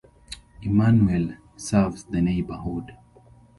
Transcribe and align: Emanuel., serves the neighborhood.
Emanuel., 0.63 1.35
serves 1.55 2.05
the 2.05 2.21
neighborhood. 2.23 2.97